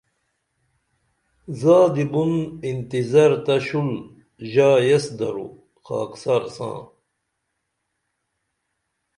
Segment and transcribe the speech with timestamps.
[1.59, 2.33] زادی بُن
[2.69, 3.89] انتظار تہ شُل
[4.51, 6.77] ژا ایس دروخاکسار ساں